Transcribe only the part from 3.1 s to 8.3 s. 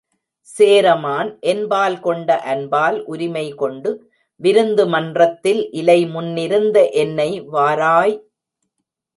உரிமைகொண்டு, விருந்து மன்றத்தில் இலைமுன்னிருந்த என்னை வாராய்!